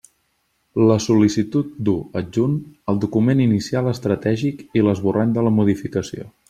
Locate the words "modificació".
5.61-6.31